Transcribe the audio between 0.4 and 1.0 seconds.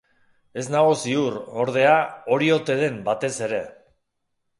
Ez nago